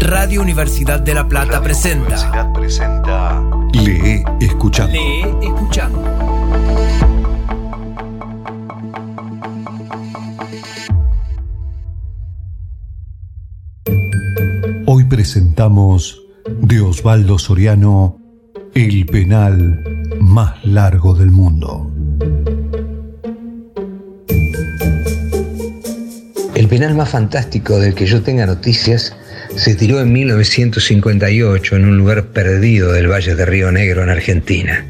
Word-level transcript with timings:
Radio 0.00 0.42
Universidad 0.42 1.00
de 1.00 1.14
La 1.14 1.26
Plata 1.26 1.62
presenta. 1.62 2.04
Universidad 2.04 2.52
presenta. 2.52 3.42
Lee 3.72 4.24
escuchando. 4.40 4.92
Lee 4.92 5.24
escuchando. 5.42 6.02
Hoy 14.86 15.04
presentamos 15.04 16.22
de 16.60 16.80
Osvaldo 16.80 17.38
Soriano 17.38 18.18
El 18.74 19.06
penal 19.06 19.82
más 20.20 20.64
largo 20.64 21.14
del 21.14 21.30
mundo. 21.30 21.90
El 26.54 26.68
penal 26.68 26.94
más 26.94 27.10
fantástico 27.10 27.78
del 27.78 27.94
que 27.94 28.06
yo 28.06 28.22
tenga 28.22 28.46
noticias 28.46 29.14
se 29.56 29.74
tiró 29.74 30.00
en 30.00 30.12
1958 30.12 31.76
en 31.76 31.86
un 31.86 31.96
lugar 31.96 32.26
perdido 32.26 32.92
del 32.92 33.10
Valle 33.10 33.34
de 33.34 33.46
Río 33.46 33.72
Negro 33.72 34.02
en 34.02 34.10
Argentina. 34.10 34.84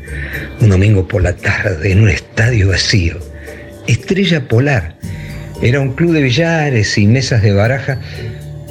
Un 0.61 0.71
domingo 0.71 1.07
por 1.07 1.23
la 1.23 1.37
tarde 1.37 1.93
en 1.93 2.01
un 2.01 2.09
estadio 2.09 2.69
vacío. 2.69 3.17
Estrella 3.87 4.49
Polar. 4.49 4.97
Era 5.63 5.81
un 5.81 5.95
club 5.95 6.13
de 6.13 6.23
billares 6.23 6.99
y 6.99 7.07
mesas 7.07 7.43
de 7.43 7.53
baraja, 7.53 8.01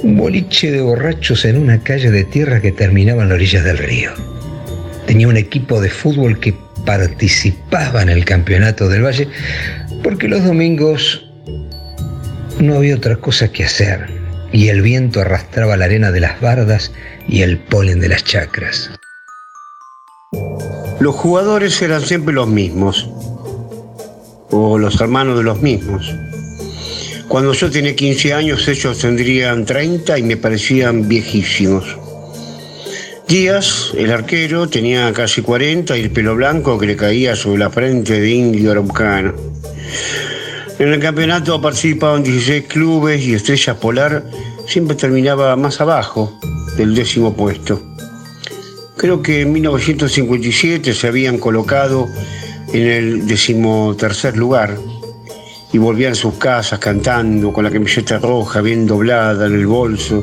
un 0.02 0.16
boliche 0.16 0.70
de 0.70 0.82
borrachos 0.82 1.44
en 1.46 1.56
una 1.56 1.82
calle 1.82 2.10
de 2.10 2.24
tierra 2.24 2.60
que 2.60 2.72
terminaba 2.72 3.22
en 3.22 3.30
las 3.30 3.36
orillas 3.36 3.64
del 3.64 3.78
río. 3.78 4.10
Tenía 5.06 5.28
un 5.28 5.36
equipo 5.36 5.80
de 5.80 5.88
fútbol 5.88 6.38
que 6.38 6.54
participaba 6.84 8.02
en 8.02 8.10
el 8.10 8.24
campeonato 8.24 8.88
del 8.88 9.04
Valle 9.04 9.28
porque 10.04 10.28
los 10.28 10.44
domingos 10.44 11.28
no 12.60 12.76
había 12.76 12.94
otra 12.94 13.16
cosa 13.16 13.48
que 13.48 13.64
hacer 13.64 14.15
y 14.56 14.70
el 14.70 14.80
viento 14.80 15.20
arrastraba 15.20 15.76
la 15.76 15.84
arena 15.84 16.10
de 16.10 16.20
las 16.20 16.40
bardas 16.40 16.90
y 17.28 17.42
el 17.42 17.58
polen 17.58 18.00
de 18.00 18.08
las 18.08 18.24
chacras. 18.24 18.90
Los 20.98 21.14
jugadores 21.14 21.82
eran 21.82 22.00
siempre 22.00 22.34
los 22.34 22.48
mismos, 22.48 23.06
o 24.50 24.78
los 24.78 24.98
hermanos 24.98 25.36
de 25.36 25.44
los 25.44 25.60
mismos. 25.60 26.10
Cuando 27.28 27.52
yo 27.52 27.70
tenía 27.70 27.94
15 27.94 28.32
años, 28.32 28.66
ellos 28.66 28.98
tendrían 28.98 29.66
30 29.66 30.18
y 30.20 30.22
me 30.22 30.38
parecían 30.38 31.06
viejísimos. 31.06 31.84
Díaz, 33.28 33.92
el 33.94 34.10
arquero, 34.10 34.70
tenía 34.70 35.12
casi 35.12 35.42
40 35.42 35.98
y 35.98 36.00
el 36.00 36.10
pelo 36.10 36.34
blanco 36.34 36.78
que 36.78 36.86
le 36.86 36.96
caía 36.96 37.36
sobre 37.36 37.58
la 37.58 37.68
frente 37.68 38.18
de 38.18 38.30
indio 38.30 38.70
araucano. 38.70 39.34
En 40.78 40.92
el 40.92 41.00
campeonato 41.00 41.58
participaban 41.58 42.22
16 42.22 42.64
clubes 42.64 43.22
y 43.22 43.32
Estrella 43.32 43.80
Polar 43.80 44.24
siempre 44.66 44.94
terminaba 44.94 45.56
más 45.56 45.80
abajo 45.80 46.38
del 46.76 46.94
décimo 46.94 47.34
puesto. 47.34 47.80
Creo 48.96 49.22
que 49.22 49.40
en 49.40 49.52
1957 49.52 50.92
se 50.92 51.06
habían 51.06 51.38
colocado 51.38 52.08
en 52.74 52.86
el 52.86 53.26
decimotercer 53.26 54.36
lugar 54.36 54.76
y 55.72 55.78
volvían 55.78 56.12
a 56.12 56.14
sus 56.14 56.34
casas 56.34 56.78
cantando 56.78 57.54
con 57.54 57.64
la 57.64 57.70
camiseta 57.70 58.18
roja 58.18 58.60
bien 58.60 58.86
doblada 58.86 59.46
en 59.46 59.54
el 59.54 59.66
bolso, 59.66 60.22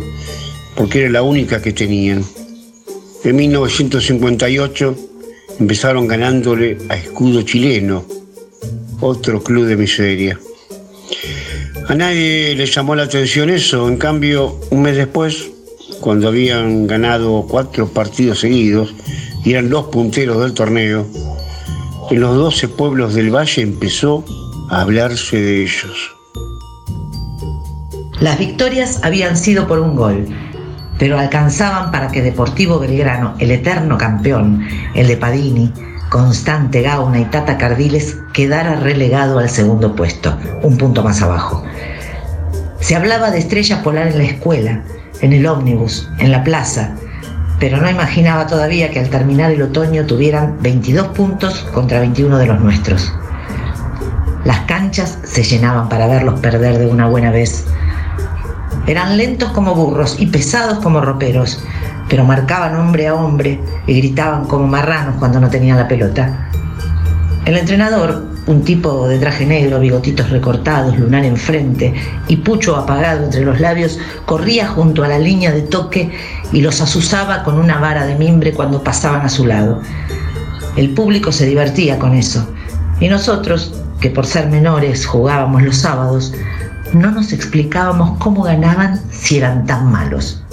porque 0.75 1.01
era 1.01 1.09
la 1.09 1.23
única 1.23 1.63
que 1.63 1.73
tenían. 1.73 2.23
En 3.23 3.35
1958 3.35 4.95
empezaron 5.59 6.07
ganándole 6.07 6.77
a 6.89 6.95
Escudo 6.95 7.41
Chileno, 7.41 8.05
otro 9.03 9.43
club 9.43 9.65
de 9.65 9.75
miseria. 9.75 10.39
A 11.89 11.95
nadie 11.95 12.55
le 12.55 12.65
llamó 12.65 12.95
la 12.95 13.03
atención 13.03 13.49
eso, 13.49 13.87
en 13.89 13.97
cambio, 13.97 14.57
un 14.71 14.81
mes 14.81 14.95
después, 14.95 15.51
cuando 15.99 16.29
habían 16.29 16.87
ganado 16.87 17.45
cuatro 17.47 17.87
partidos 17.87 18.39
seguidos 18.39 18.93
y 19.43 19.51
eran 19.51 19.69
los 19.69 19.85
punteros 19.85 20.41
del 20.41 20.53
torneo, 20.53 21.05
en 22.09 22.19
los 22.19 22.35
12 22.35 22.69
pueblos 22.69 23.13
del 23.13 23.35
valle 23.35 23.61
empezó 23.61 24.23
a 24.69 24.81
hablarse 24.81 25.41
de 25.41 25.63
ellos. 25.63 26.15
Las 28.21 28.39
victorias 28.39 29.01
habían 29.03 29.35
sido 29.35 29.67
por 29.67 29.79
un 29.79 29.95
gol, 29.95 30.25
pero 30.97 31.19
alcanzaban 31.19 31.91
para 31.91 32.09
que 32.09 32.21
Deportivo 32.21 32.79
Belgrano, 32.79 33.35
el 33.39 33.51
eterno 33.51 33.97
campeón, 33.97 34.65
el 34.95 35.07
de 35.07 35.17
Padini, 35.17 35.73
Constante 36.13 36.83
Gauna 36.83 37.21
y 37.21 37.25
Tata 37.25 37.57
Cardiles, 37.57 38.19
quedara 38.33 38.75
relegado 38.75 39.39
al 39.39 39.49
segundo 39.49 39.95
puesto, 39.95 40.37
un 40.61 40.77
punto 40.77 41.01
más 41.01 41.23
abajo. 41.23 41.65
Se 42.79 42.95
hablaba 42.95 43.31
de 43.31 43.39
estrella 43.39 43.81
polar 43.81 44.09
en 44.09 44.19
la 44.19 44.25
escuela, 44.25 44.83
en 45.21 45.33
el 45.33 45.47
ómnibus, 45.47 46.07
en 46.19 46.31
la 46.31 46.43
plaza, 46.43 46.91
pero 47.59 47.81
no 47.81 47.89
imaginaba 47.89 48.45
todavía 48.45 48.91
que 48.91 48.99
al 48.99 49.09
terminar 49.09 49.49
el 49.49 49.63
otoño 49.63 50.05
tuvieran 50.05 50.59
22 50.61 51.07
puntos 51.07 51.65
contra 51.73 52.01
21 52.01 52.37
de 52.37 52.45
los 52.45 52.61
nuestros. 52.61 53.11
Las 54.45 54.59
canchas 54.67 55.17
se 55.23 55.41
llenaban 55.41 55.89
para 55.89 56.05
verlos 56.05 56.39
perder 56.41 56.77
de 56.77 56.85
una 56.85 57.07
buena 57.07 57.31
vez. 57.31 57.65
Eran 58.85 59.17
lentos 59.17 59.51
como 59.53 59.73
burros 59.73 60.17
y 60.19 60.27
pesados 60.27 60.77
como 60.77 61.01
roperos, 61.01 61.63
pero 62.13 62.25
marcaban 62.25 62.75
hombre 62.75 63.07
a 63.07 63.15
hombre 63.15 63.59
y 63.87 63.93
gritaban 63.95 64.45
como 64.45 64.67
marranos 64.67 65.15
cuando 65.17 65.39
no 65.39 65.49
tenían 65.49 65.77
la 65.77 65.87
pelota. 65.87 66.47
El 67.43 67.57
entrenador, 67.57 68.27
un 68.45 68.63
tipo 68.63 69.07
de 69.07 69.17
traje 69.17 69.47
negro, 69.47 69.79
bigotitos 69.79 70.29
recortados, 70.29 70.95
lunar 70.95 71.25
enfrente 71.25 71.91
y 72.27 72.35
pucho 72.35 72.75
apagado 72.75 73.23
entre 73.23 73.41
los 73.41 73.59
labios, 73.59 73.97
corría 74.27 74.67
junto 74.67 75.03
a 75.03 75.07
la 75.07 75.17
línea 75.17 75.51
de 75.51 75.63
toque 75.63 76.11
y 76.51 76.61
los 76.61 76.81
azuzaba 76.81 77.41
con 77.41 77.57
una 77.57 77.79
vara 77.79 78.05
de 78.05 78.13
mimbre 78.13 78.53
cuando 78.53 78.83
pasaban 78.83 79.21
a 79.25 79.29
su 79.29 79.47
lado. 79.47 79.81
El 80.75 80.91
público 80.91 81.31
se 81.31 81.47
divertía 81.47 81.97
con 81.97 82.13
eso 82.13 82.47
y 82.99 83.07
nosotros, 83.07 83.73
que 83.99 84.11
por 84.11 84.27
ser 84.27 84.49
menores 84.49 85.07
jugábamos 85.07 85.63
los 85.63 85.77
sábados, 85.77 86.31
no 86.93 87.09
nos 87.09 87.33
explicábamos 87.33 88.19
cómo 88.19 88.43
ganaban 88.43 89.01
si 89.09 89.37
eran 89.37 89.65
tan 89.65 89.91
malos. 89.91 90.43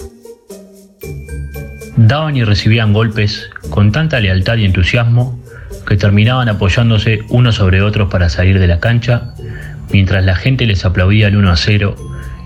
Daban 2.03 2.35
y 2.35 2.45
recibían 2.45 2.95
golpes 2.95 3.51
con 3.69 3.93
tanta 3.93 4.21
lealtad 4.21 4.57
y 4.57 4.65
entusiasmo 4.65 5.39
que 5.87 5.99
terminaban 5.99 6.49
apoyándose 6.49 7.21
unos 7.29 7.57
sobre 7.57 7.83
otros 7.83 8.09
para 8.11 8.31
salir 8.31 8.59
de 8.59 8.67
la 8.67 8.81
cancha, 8.81 9.35
mientras 9.93 10.25
la 10.25 10.35
gente 10.35 10.65
les 10.65 10.87
aplaudía 10.87 11.29
el 11.29 11.37
1 11.37 11.51
a 11.51 11.57
0 11.57 11.97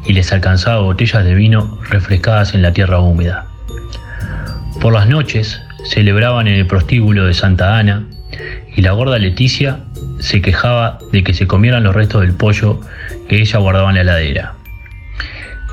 y 0.07 0.13
les 0.13 0.33
alcanzaba 0.33 0.81
botellas 0.81 1.25
de 1.25 1.37
vino 1.37 1.79
refrescadas 1.89 2.53
en 2.55 2.63
la 2.63 2.73
tierra 2.73 2.99
húmeda. 2.99 3.47
Por 4.81 4.93
las 4.93 5.07
noches 5.07 5.63
celebraban 5.85 6.49
en 6.49 6.55
el 6.55 6.67
prostíbulo 6.67 7.25
de 7.25 7.35
Santa 7.35 7.79
Ana 7.79 8.09
y 8.75 8.83
la 8.83 8.91
gorda 8.91 9.21
Leticia 9.21 9.85
se 10.19 10.43
quejaba 10.43 10.99
de 11.13 11.23
que 11.23 11.33
se 11.33 11.47
comieran 11.47 11.85
los 11.85 11.95
restos 11.95 12.23
del 12.23 12.33
pollo 12.33 12.81
que 13.29 13.41
ella 13.41 13.61
guardaba 13.61 13.91
en 13.91 13.95
la 13.95 14.01
heladera. 14.01 14.55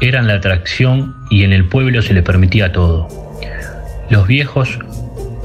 Eran 0.02 0.28
la 0.28 0.36
atracción 0.36 1.16
y 1.32 1.46
en 1.46 1.52
el 1.52 1.66
pueblo 1.66 2.04
se 2.04 2.14
les 2.14 2.24
permitía 2.24 2.72
todo. 2.72 3.21
Los 4.12 4.28
viejos 4.28 4.78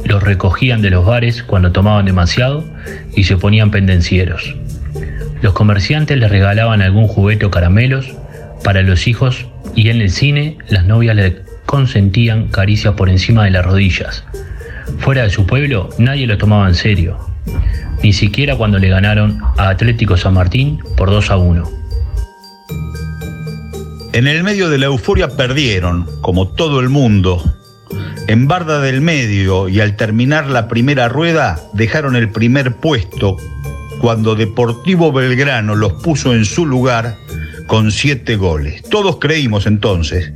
los 0.04 0.24
recogían 0.24 0.82
de 0.82 0.90
los 0.90 1.06
bares 1.06 1.44
cuando 1.44 1.70
tomaban 1.70 2.04
demasiado 2.04 2.64
y 3.14 3.22
se 3.22 3.36
ponían 3.36 3.70
pendencieros. 3.70 4.56
Los 5.40 5.52
comerciantes 5.52 6.18
les 6.18 6.28
regalaban 6.28 6.82
algún 6.82 7.06
juguete 7.06 7.46
o 7.46 7.50
caramelos 7.52 8.12
para 8.64 8.82
los 8.82 9.06
hijos 9.06 9.46
y 9.76 9.90
en 9.90 10.00
el 10.00 10.10
cine 10.10 10.58
las 10.68 10.84
novias 10.84 11.14
le 11.14 11.42
consentían 11.64 12.48
caricias 12.48 12.94
por 12.94 13.08
encima 13.08 13.44
de 13.44 13.52
las 13.52 13.64
rodillas. 13.64 14.24
Fuera 14.98 15.22
de 15.22 15.30
su 15.30 15.46
pueblo 15.46 15.88
nadie 15.98 16.26
lo 16.26 16.36
tomaba 16.36 16.66
en 16.66 16.74
serio, 16.74 17.18
ni 18.02 18.12
siquiera 18.12 18.56
cuando 18.56 18.80
le 18.80 18.88
ganaron 18.88 19.40
a 19.58 19.68
Atlético 19.68 20.16
San 20.16 20.34
Martín 20.34 20.80
por 20.96 21.10
2 21.10 21.30
a 21.30 21.36
1. 21.36 21.70
En 24.12 24.26
el 24.26 24.42
medio 24.42 24.68
de 24.70 24.78
la 24.78 24.86
euforia 24.86 25.36
perdieron, 25.36 26.08
como 26.20 26.48
todo 26.48 26.80
el 26.80 26.88
mundo. 26.88 27.55
En 28.28 28.48
Barda 28.48 28.80
del 28.80 29.02
Medio 29.02 29.68
y 29.68 29.78
al 29.78 29.94
terminar 29.94 30.48
la 30.48 30.66
primera 30.66 31.08
rueda 31.08 31.60
dejaron 31.74 32.16
el 32.16 32.28
primer 32.28 32.74
puesto 32.74 33.36
cuando 34.00 34.34
Deportivo 34.34 35.12
Belgrano 35.12 35.76
los 35.76 35.92
puso 36.02 36.34
en 36.34 36.44
su 36.44 36.66
lugar 36.66 37.16
con 37.68 37.92
siete 37.92 38.34
goles. 38.34 38.82
Todos 38.82 39.18
creímos 39.20 39.66
entonces 39.66 40.32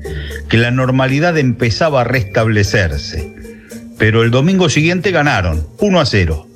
que 0.49 0.57
la 0.57 0.71
normalidad 0.71 1.37
empezaba 1.37 2.03
a 2.03 2.05
restablecerse, 2.05 3.35
pero 3.99 4.23
el 4.23 4.31
domingo 4.31 4.69
siguiente 4.69 5.11
ganaron 5.11 5.67
1 5.81 6.01
a 6.01 6.07
0 6.07 6.47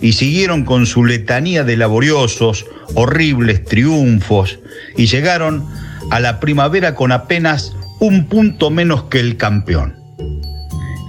y 0.00 0.14
siguieron 0.14 0.64
con 0.64 0.86
su 0.86 1.04
letanía 1.04 1.62
de 1.62 1.76
laboriosos, 1.76 2.66
horribles 2.94 3.64
triunfos 3.64 4.58
y 4.96 5.06
llegaron 5.06 5.64
a 6.10 6.18
la 6.18 6.40
primavera 6.40 6.96
con 6.96 7.12
apenas 7.12 7.72
un 8.00 8.26
punto 8.26 8.70
menos 8.70 9.04
que 9.04 9.20
el 9.20 9.36
campeón. 9.36 10.01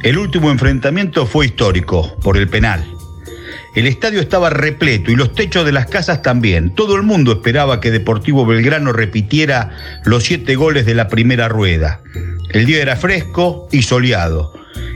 El 0.03 0.17
último 0.17 0.51
enfrentamiento 0.51 1.25
fue 1.25 1.45
histórico, 1.45 2.17
por 2.21 2.35
el 2.35 2.49
penal. 2.49 2.85
El 3.73 3.87
estadio 3.87 4.19
estaba 4.19 4.49
repleto 4.49 5.11
y 5.11 5.15
los 5.15 5.33
techos 5.33 5.65
de 5.65 5.71
las 5.71 5.85
casas 5.85 6.21
también. 6.21 6.75
Todo 6.75 6.97
el 6.97 7.03
mundo 7.03 7.31
esperaba 7.31 7.79
que 7.79 7.89
Deportivo 7.89 8.45
Belgrano 8.45 8.91
repitiera 8.91 9.71
los 10.03 10.25
siete 10.25 10.55
goles 10.55 10.85
de 10.85 10.93
la 10.93 11.07
primera 11.07 11.47
rueda. 11.47 12.01
El 12.49 12.65
día 12.65 12.81
era 12.81 12.97
fresco 12.97 13.69
y 13.71 13.83
soleado 13.83 14.53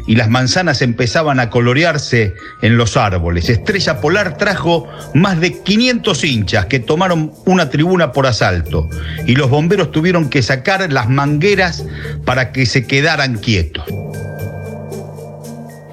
y 0.07 0.15
las 0.15 0.29
manzanas 0.29 0.81
empezaban 0.81 1.39
a 1.39 1.49
colorearse 1.49 2.33
en 2.61 2.75
los 2.75 2.97
árboles. 2.97 3.49
Estrella 3.49 4.01
Polar 4.01 4.37
trajo 4.37 4.89
más 5.13 5.39
de 5.39 5.63
500 5.63 6.23
hinchas 6.25 6.65
que 6.65 6.79
tomaron 6.79 7.31
una 7.45 7.69
tribuna 7.69 8.11
por 8.11 8.27
asalto 8.27 8.89
y 9.25 9.35
los 9.35 9.49
bomberos 9.49 9.91
tuvieron 9.91 10.29
que 10.29 10.43
sacar 10.43 10.91
las 10.91 11.09
mangueras 11.09 11.85
para 12.25 12.51
que 12.51 12.65
se 12.65 12.85
quedaran 12.85 13.37
quietos. 13.37 13.85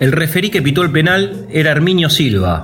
El 0.05 0.13
referí 0.13 0.51
que 0.51 0.61
pitó 0.61 0.83
el 0.83 0.91
penal 0.91 1.47
era 1.51 1.71
Herminio 1.71 2.11
Silva, 2.11 2.63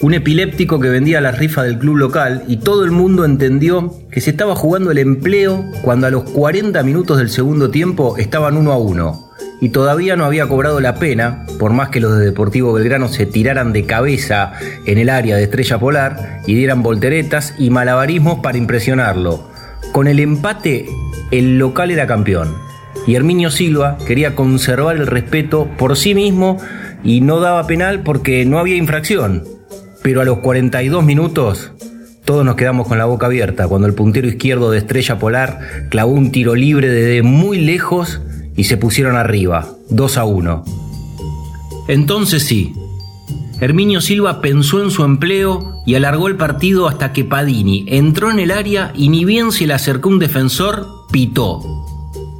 un 0.00 0.14
epiléptico 0.14 0.80
que 0.80 0.88
vendía 0.88 1.20
la 1.20 1.32
rifa 1.32 1.62
del 1.62 1.78
club 1.78 1.98
local 1.98 2.44
y 2.48 2.56
todo 2.56 2.82
el 2.82 2.92
mundo 2.92 3.26
entendió 3.26 3.92
que 4.10 4.22
se 4.22 4.30
estaba 4.30 4.56
jugando 4.56 4.90
el 4.90 4.96
empleo 4.96 5.66
cuando 5.82 6.06
a 6.06 6.10
los 6.10 6.22
40 6.30 6.82
minutos 6.84 7.18
del 7.18 7.28
segundo 7.28 7.68
tiempo 7.68 8.16
estaban 8.16 8.56
uno 8.56 8.72
a 8.72 8.78
uno 8.78 9.28
y 9.60 9.68
todavía 9.68 10.16
no 10.16 10.24
había 10.24 10.48
cobrado 10.48 10.80
la 10.80 10.94
pena, 10.94 11.44
por 11.58 11.74
más 11.74 11.90
que 11.90 12.00
los 12.00 12.16
de 12.16 12.24
Deportivo 12.24 12.72
Belgrano 12.72 13.08
se 13.08 13.26
tiraran 13.26 13.74
de 13.74 13.84
cabeza 13.84 14.54
en 14.86 14.96
el 14.96 15.10
área 15.10 15.36
de 15.36 15.42
Estrella 15.42 15.78
Polar 15.78 16.40
y 16.46 16.54
dieran 16.54 16.82
volteretas 16.82 17.52
y 17.58 17.68
malabarismos 17.68 18.38
para 18.38 18.56
impresionarlo. 18.56 19.46
Con 19.92 20.08
el 20.08 20.20
empate, 20.20 20.86
el 21.32 21.58
local 21.58 21.90
era 21.90 22.06
campeón. 22.06 22.67
Y 23.08 23.14
Herminio 23.14 23.50
Silva 23.50 23.96
quería 24.06 24.34
conservar 24.34 24.96
el 24.96 25.06
respeto 25.06 25.66
por 25.78 25.96
sí 25.96 26.14
mismo 26.14 26.58
y 27.02 27.22
no 27.22 27.40
daba 27.40 27.66
penal 27.66 28.02
porque 28.02 28.44
no 28.44 28.58
había 28.58 28.76
infracción. 28.76 29.44
Pero 30.02 30.20
a 30.20 30.26
los 30.26 30.40
42 30.40 31.02
minutos, 31.02 31.72
todos 32.26 32.44
nos 32.44 32.56
quedamos 32.56 32.86
con 32.86 32.98
la 32.98 33.06
boca 33.06 33.24
abierta 33.24 33.66
cuando 33.66 33.86
el 33.86 33.94
puntero 33.94 34.28
izquierdo 34.28 34.70
de 34.70 34.76
Estrella 34.76 35.18
Polar 35.18 35.88
clavó 35.88 36.12
un 36.12 36.32
tiro 36.32 36.54
libre 36.54 36.90
desde 36.90 37.22
muy 37.22 37.58
lejos 37.58 38.20
y 38.54 38.64
se 38.64 38.76
pusieron 38.76 39.16
arriba, 39.16 39.66
2 39.88 40.18
a 40.18 40.24
1. 40.26 40.64
Entonces 41.88 42.42
sí, 42.42 42.74
Herminio 43.58 44.02
Silva 44.02 44.42
pensó 44.42 44.82
en 44.82 44.90
su 44.90 45.02
empleo 45.04 45.82
y 45.86 45.94
alargó 45.94 46.28
el 46.28 46.36
partido 46.36 46.86
hasta 46.86 47.14
que 47.14 47.24
Padini 47.24 47.86
entró 47.88 48.30
en 48.30 48.38
el 48.38 48.50
área 48.50 48.92
y 48.94 49.08
ni 49.08 49.24
bien 49.24 49.50
se 49.50 49.66
le 49.66 49.72
acercó 49.72 50.10
un 50.10 50.18
defensor, 50.18 50.86
pitó. 51.10 51.87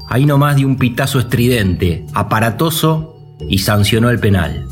Ahí 0.09 0.25
nomás 0.25 0.57
dio 0.57 0.67
un 0.67 0.79
pitazo 0.79 1.19
estridente, 1.19 2.07
aparatoso 2.15 3.17
y 3.49 3.59
sancionó 3.59 4.11
el 4.11 4.19
penal. 4.19 4.67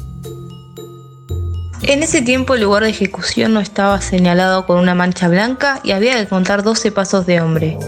En 1.82 2.02
ese 2.02 2.22
tiempo 2.22 2.54
el 2.54 2.62
lugar 2.62 2.82
de 2.82 2.90
ejecución 2.90 3.52
no 3.52 3.60
estaba 3.60 4.00
señalado 4.00 4.66
con 4.66 4.78
una 4.78 4.94
mancha 4.94 5.28
blanca 5.28 5.80
y 5.84 5.92
había 5.92 6.18
que 6.18 6.26
contar 6.26 6.62
12 6.62 6.90
pasos 6.90 7.26
de 7.26 7.40
hombre. 7.40 7.78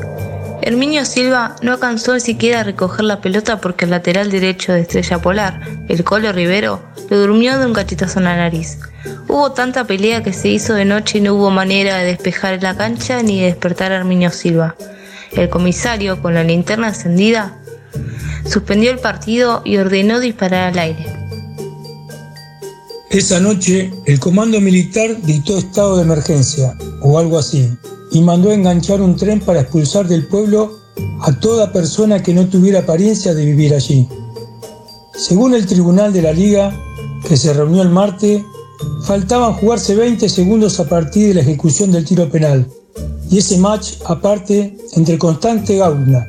Herminio 0.60 1.06
Silva 1.06 1.56
no 1.62 1.72
alcanzó 1.72 2.14
ni 2.14 2.20
siquiera 2.20 2.60
a 2.60 2.64
recoger 2.64 3.04
la 3.04 3.22
pelota 3.22 3.60
porque 3.60 3.86
el 3.86 3.92
lateral 3.92 4.30
derecho 4.30 4.72
de 4.72 4.80
Estrella 4.82 5.18
Polar, 5.18 5.60
el 5.88 6.04
Colo 6.04 6.30
Rivero, 6.32 6.82
le 7.08 7.16
durmió 7.16 7.58
de 7.58 7.64
un 7.64 7.72
cachetazo 7.72 8.18
en 8.18 8.26
la 8.26 8.36
nariz. 8.36 8.78
Hubo 9.28 9.52
tanta 9.52 9.84
pelea 9.84 10.22
que 10.22 10.34
se 10.34 10.48
hizo 10.48 10.74
de 10.74 10.84
noche 10.84 11.18
y 11.18 11.20
no 11.22 11.34
hubo 11.34 11.50
manera 11.50 11.96
de 11.96 12.04
despejar 12.04 12.62
la 12.62 12.76
cancha 12.76 13.22
ni 13.22 13.40
de 13.40 13.46
despertar 13.46 13.92
a 13.92 13.96
Herminio 13.96 14.30
Silva. 14.30 14.76
El 15.32 15.48
comisario, 15.48 16.20
con 16.22 16.34
la 16.34 16.44
linterna 16.44 16.88
encendida, 16.88 17.60
suspendió 18.46 18.90
el 18.90 18.98
partido 18.98 19.62
y 19.64 19.76
ordenó 19.76 20.20
disparar 20.20 20.72
al 20.72 20.78
aire. 20.78 21.06
Esa 23.10 23.40
noche, 23.40 23.90
el 24.06 24.20
comando 24.20 24.60
militar 24.60 25.20
dictó 25.22 25.56
estado 25.56 25.96
de 25.96 26.02
emergencia, 26.02 26.76
o 27.02 27.18
algo 27.18 27.38
así, 27.38 27.70
y 28.12 28.20
mandó 28.20 28.52
enganchar 28.52 29.00
un 29.00 29.16
tren 29.16 29.40
para 29.40 29.60
expulsar 29.60 30.06
del 30.06 30.26
pueblo 30.26 30.78
a 31.22 31.32
toda 31.40 31.72
persona 31.72 32.22
que 32.22 32.34
no 32.34 32.46
tuviera 32.48 32.80
apariencia 32.80 33.34
de 33.34 33.44
vivir 33.44 33.74
allí. 33.74 34.08
Según 35.14 35.54
el 35.54 35.66
Tribunal 35.66 36.12
de 36.12 36.22
la 36.22 36.32
Liga, 36.32 36.72
que 37.26 37.36
se 37.36 37.52
reunió 37.52 37.82
el 37.82 37.88
martes, 37.88 38.42
faltaban 39.04 39.54
jugarse 39.54 39.94
20 39.94 40.28
segundos 40.28 40.78
a 40.78 40.88
partir 40.88 41.28
de 41.28 41.34
la 41.34 41.40
ejecución 41.40 41.90
del 41.90 42.04
tiro 42.04 42.30
penal, 42.30 42.68
y 43.30 43.38
ese 43.38 43.58
match 43.58 43.94
aparte 44.06 44.76
entre 44.94 45.18
Constante 45.18 45.76
Gauna, 45.76 46.26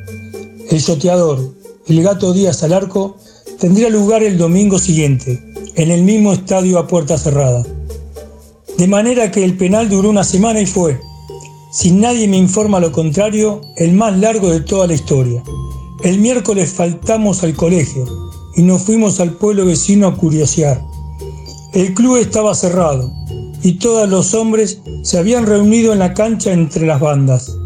el 0.70 0.80
soteador 0.80 1.54
y 1.86 1.98
el 1.98 2.04
gato 2.04 2.32
Díaz 2.32 2.62
al 2.62 2.72
arco 2.72 3.16
tendría 3.58 3.88
lugar 3.88 4.22
el 4.22 4.38
domingo 4.38 4.78
siguiente, 4.78 5.42
en 5.76 5.90
el 5.90 6.02
mismo 6.02 6.32
estadio 6.32 6.78
a 6.78 6.86
puerta 6.86 7.18
cerrada. 7.18 7.64
De 8.78 8.86
manera 8.86 9.30
que 9.30 9.44
el 9.44 9.56
penal 9.56 9.88
duró 9.88 10.10
una 10.10 10.24
semana 10.24 10.60
y 10.60 10.66
fue, 10.66 11.00
si 11.72 11.92
nadie 11.92 12.26
me 12.26 12.36
informa 12.36 12.80
lo 12.80 12.90
contrario, 12.90 13.60
el 13.76 13.92
más 13.92 14.18
largo 14.18 14.50
de 14.50 14.60
toda 14.60 14.86
la 14.86 14.94
historia. 14.94 15.42
El 16.02 16.18
miércoles 16.18 16.72
faltamos 16.72 17.44
al 17.44 17.54
colegio 17.54 18.06
y 18.56 18.62
nos 18.62 18.82
fuimos 18.82 19.20
al 19.20 19.34
pueblo 19.34 19.66
vecino 19.66 20.08
a 20.08 20.16
curiosear. 20.16 20.82
El 21.72 21.94
club 21.94 22.16
estaba 22.16 22.54
cerrado 22.54 23.12
y 23.62 23.78
todos 23.78 24.08
los 24.08 24.34
hombres 24.34 24.80
se 25.02 25.18
habían 25.18 25.46
reunido 25.46 25.92
en 25.92 25.98
la 25.98 26.14
cancha 26.14 26.52
entre 26.52 26.86
las 26.86 27.00
bandas. 27.00 27.56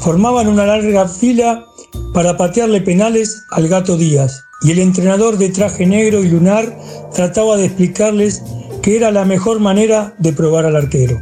Formaban 0.00 0.48
una 0.48 0.66
larga 0.66 1.08
fila 1.08 1.66
para 2.12 2.36
patearle 2.36 2.80
penales 2.80 3.44
al 3.50 3.68
gato 3.68 3.96
Díaz 3.96 4.42
y 4.62 4.72
el 4.72 4.78
entrenador 4.78 5.38
de 5.38 5.50
traje 5.50 5.86
negro 5.86 6.24
y 6.24 6.28
lunar 6.28 6.76
trataba 7.14 7.56
de 7.56 7.66
explicarles 7.66 8.42
que 8.82 8.96
era 8.96 9.10
la 9.10 9.24
mejor 9.24 9.60
manera 9.60 10.14
de 10.18 10.32
probar 10.32 10.64
al 10.64 10.76
arquero. 10.76 11.18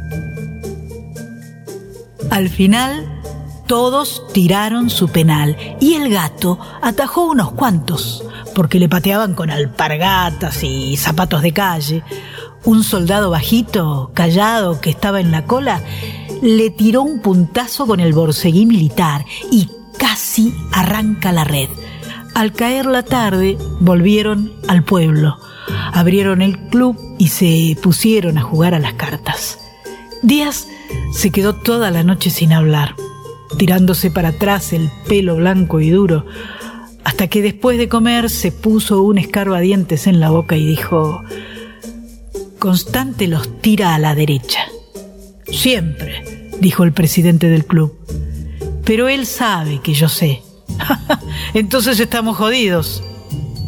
Al 2.29 2.49
final, 2.49 3.21
todos 3.67 4.23
tiraron 4.33 4.89
su 4.89 5.07
penal 5.07 5.57
y 5.79 5.95
el 5.95 6.09
gato 6.11 6.59
atajó 6.81 7.31
unos 7.31 7.51
cuantos, 7.53 8.23
porque 8.55 8.79
le 8.79 8.89
pateaban 8.89 9.35
con 9.35 9.51
alpargatas 9.51 10.63
y 10.63 10.97
zapatos 10.97 11.43
de 11.43 11.51
calle. 11.51 12.03
Un 12.63 12.83
soldado 12.83 13.29
bajito, 13.29 14.09
callado, 14.15 14.81
que 14.81 14.89
estaba 14.89 15.19
en 15.19 15.29
la 15.29 15.45
cola, 15.45 15.81
le 16.41 16.71
tiró 16.71 17.03
un 17.03 17.19
puntazo 17.19 17.85
con 17.85 17.99
el 17.99 18.13
borceguí 18.13 18.65
militar 18.65 19.25
y 19.51 19.69
casi 19.99 20.55
arranca 20.71 21.31
la 21.31 21.43
red. 21.43 21.69
Al 22.33 22.53
caer 22.53 22.85
la 22.85 23.03
tarde, 23.03 23.57
volvieron 23.79 24.53
al 24.67 24.83
pueblo, 24.83 25.37
abrieron 25.93 26.41
el 26.41 26.57
club 26.69 26.97
y 27.17 27.27
se 27.27 27.77
pusieron 27.81 28.37
a 28.37 28.41
jugar 28.41 28.73
a 28.73 28.79
las 28.79 28.93
cartas. 28.93 29.59
Díaz 30.21 30.67
se 31.13 31.29
quedó 31.29 31.53
toda 31.53 31.91
la 31.91 32.03
noche 32.03 32.29
sin 32.29 32.51
hablar, 32.51 32.95
tirándose 33.57 34.11
para 34.11 34.29
atrás 34.29 34.73
el 34.73 34.89
pelo 35.07 35.35
blanco 35.35 35.79
y 35.79 35.91
duro, 35.91 36.25
hasta 37.05 37.27
que 37.27 37.43
después 37.43 37.77
de 37.77 37.87
comer 37.87 38.29
se 38.31 38.51
puso 38.51 39.03
un 39.03 39.19
escarbadientes 39.19 40.07
en 40.07 40.19
la 40.19 40.31
boca 40.31 40.57
y 40.57 40.65
dijo, 40.65 41.23
Constante 42.57 43.27
los 43.27 43.61
tira 43.61 43.93
a 43.93 43.99
la 43.99 44.15
derecha. 44.15 44.65
Siempre, 45.45 46.49
dijo 46.59 46.83
el 46.83 46.93
presidente 46.93 47.47
del 47.47 47.65
club. 47.65 47.95
Pero 48.83 49.07
él 49.07 49.27
sabe 49.27 49.81
que 49.81 49.93
yo 49.93 50.09
sé. 50.09 50.41
Entonces 51.53 51.99
estamos 51.99 52.37
jodidos. 52.37 53.03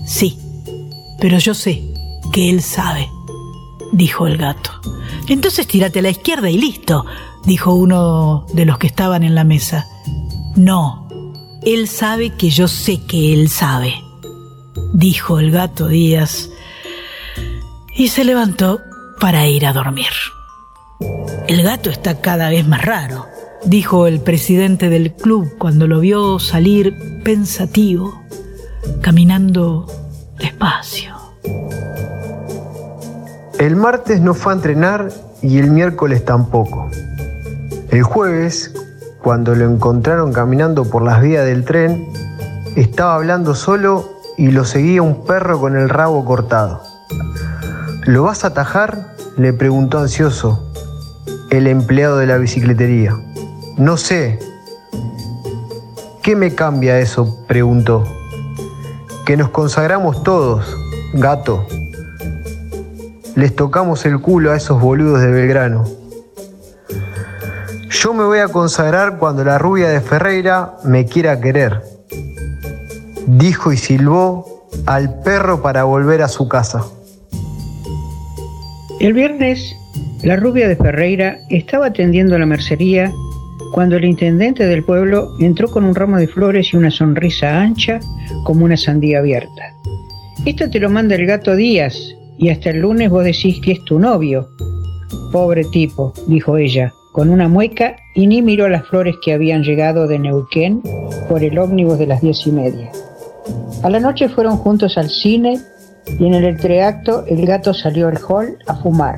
Sí, 0.08 0.40
pero 1.20 1.38
yo 1.38 1.54
sé 1.54 1.84
que 2.34 2.50
él 2.50 2.64
sabe, 2.64 3.08
dijo 3.92 4.26
el 4.26 4.38
gato. 4.38 4.72
Entonces 5.28 5.68
tírate 5.68 6.00
a 6.00 6.02
la 6.02 6.10
izquierda 6.10 6.50
y 6.50 6.58
listo, 6.58 7.06
dijo 7.46 7.76
uno 7.76 8.48
de 8.54 8.66
los 8.66 8.80
que 8.80 8.88
estaban 8.88 9.24
en 9.24 9.36
la 9.36 9.44
mesa. 9.44 9.86
No, 10.56 11.07
él 11.74 11.90
sabe 11.90 12.30
que 12.30 12.50
yo 12.50 12.70
sé 12.70 13.02
que 13.06 13.34
él 13.34 13.50
sabe, 13.50 13.94
dijo 14.94 15.38
el 15.38 15.52
gato 15.52 15.90
Díaz, 15.90 16.50
y 17.94 18.08
se 18.08 18.24
levantó 18.24 18.80
para 19.20 19.48
ir 19.48 19.66
a 19.66 19.74
dormir. 19.74 20.08
El 21.50 21.64
gato 21.64 21.90
está 21.90 22.22
cada 22.22 22.50
vez 22.50 22.66
más 22.66 22.86
raro, 22.86 23.26
dijo 23.66 24.08
el 24.08 24.22
presidente 24.22 24.88
del 24.88 25.14
club 25.14 25.58
cuando 25.58 25.88
lo 25.88 26.00
vio 26.00 26.40
salir 26.40 27.22
pensativo, 27.26 28.24
caminando 29.02 29.88
despacio. 30.40 31.18
El 33.60 33.76
martes 33.76 34.22
no 34.22 34.34
fue 34.34 34.54
a 34.54 34.56
entrenar 34.56 35.10
y 35.42 35.58
el 35.58 35.70
miércoles 35.72 36.24
tampoco. 36.24 36.90
El 37.90 38.04
jueves, 38.04 38.74
cuando 39.28 39.56
lo 39.56 39.70
encontraron 39.70 40.32
caminando 40.32 40.86
por 40.86 41.02
las 41.02 41.22
vías 41.22 41.44
del 41.44 41.66
tren, 41.66 42.08
estaba 42.78 43.16
hablando 43.16 43.56
solo 43.56 44.10
y 44.38 44.52
lo 44.52 44.64
seguía 44.64 45.02
un 45.02 45.26
perro 45.26 45.60
con 45.60 45.76
el 45.76 45.90
rabo 45.90 46.24
cortado. 46.24 46.82
¿Lo 48.06 48.24
vas 48.24 48.46
a 48.46 48.48
atajar? 48.48 49.18
le 49.36 49.52
preguntó 49.52 50.00
ansioso 50.00 50.72
el 51.50 51.68
empleado 51.68 52.20
de 52.20 52.26
la 52.26 52.38
bicicletería. 52.38 53.18
No 53.76 53.98
sé. 53.98 54.40
¿Qué 56.24 56.38
me 56.38 56.56
cambia 56.56 56.98
eso? 56.98 57.38
preguntó. 57.50 58.06
Que 59.26 59.36
nos 59.36 59.50
consagramos 59.50 60.24
todos, 60.24 60.74
gato, 61.16 61.68
les 63.36 63.54
tocamos 63.54 64.06
el 64.06 64.22
culo 64.22 64.54
a 64.54 64.56
esos 64.56 64.80
boludos 64.80 65.20
de 65.20 65.28
Belgrano. 65.32 65.97
Yo 68.04 68.14
me 68.14 68.26
voy 68.26 68.38
a 68.38 68.48
consagrar 68.48 69.18
cuando 69.18 69.44
la 69.44 69.58
rubia 69.58 69.90
de 69.90 70.02
Ferreira 70.02 70.76
me 70.84 71.06
quiera 71.06 71.42
querer. 71.42 71.82
dijo 73.26 73.74
y 73.74 73.78
silbó 73.78 74.68
al 74.86 75.22
perro 75.24 75.64
para 75.64 75.84
volver 75.84 76.22
a 76.22 76.28
su 76.28 76.48
casa. 76.48 76.86
El 79.00 79.14
viernes, 79.14 79.76
la 80.22 80.36
rubia 80.36 80.68
de 80.68 80.76
Ferreira 80.76 81.40
estaba 81.50 81.88
atendiendo 81.88 82.38
la 82.38 82.46
mercería 82.46 83.12
cuando 83.74 83.96
el 83.96 84.06
intendente 84.06 84.68
del 84.68 84.84
pueblo 84.84 85.30
entró 85.40 85.68
con 85.68 85.84
un 85.84 85.96
ramo 85.96 86.18
de 86.18 86.28
flores 86.28 86.74
y 86.74 86.78
una 86.78 86.92
sonrisa 86.92 87.60
ancha 87.60 88.00
como 88.44 88.64
una 88.64 88.78
sandía 88.78 89.20
abierta. 89.20 89.74
Esto 90.46 90.70
te 90.70 90.80
lo 90.80 90.92
manda 90.92 91.16
el 91.16 91.26
gato 91.26 91.56
Díaz 91.56 91.98
y 92.38 92.50
hasta 92.50 92.70
el 92.70 92.82
lunes 92.82 93.10
vos 93.10 93.24
decís 93.24 93.60
que 93.64 93.72
es 93.72 93.84
tu 93.86 93.98
novio. 93.98 94.48
Pobre 95.32 95.64
tipo, 95.66 96.14
dijo 96.28 96.58
ella, 96.58 96.94
con 97.18 97.32
una 97.32 97.48
mueca 97.48 97.96
y 98.14 98.28
ni 98.28 98.44
miró 98.44 98.70
las 98.70 98.86
flores 98.86 99.16
que 99.24 99.34
habían 99.34 99.64
llegado 99.64 100.06
de 100.06 100.20
Neuquén 100.20 100.84
por 101.28 101.44
el 101.44 101.58
ómnibus 101.58 101.98
de 101.98 102.06
las 102.06 102.22
diez 102.22 102.46
y 102.46 102.52
media. 102.52 102.92
A 103.82 103.90
la 103.90 104.00
noche 104.00 104.30
fueron 104.30 104.58
juntos 104.58 105.00
al 105.00 105.10
cine 105.10 105.60
y 106.20 106.28
en 106.28 106.36
el 106.36 106.44
entreacto 106.44 107.26
el 107.26 107.44
gato 107.48 107.74
salió 107.74 108.08
al 108.08 108.20
hall 108.20 108.60
a 108.68 108.76
fumar 108.76 109.18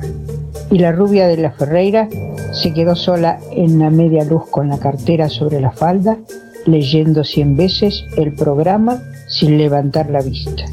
y 0.70 0.78
la 0.78 0.92
rubia 0.92 1.28
de 1.28 1.36
la 1.36 1.50
Ferreira 1.50 2.08
se 2.54 2.72
quedó 2.72 2.96
sola 2.96 3.38
en 3.52 3.78
la 3.78 3.90
media 3.90 4.24
luz 4.24 4.48
con 4.48 4.70
la 4.70 4.78
cartera 4.78 5.28
sobre 5.28 5.60
la 5.60 5.70
falda, 5.70 6.16
leyendo 6.64 7.22
cien 7.22 7.54
veces 7.54 8.02
el 8.16 8.32
programa 8.32 9.02
sin 9.28 9.58
levantar 9.58 10.08
la 10.08 10.22
vista. 10.22 10.64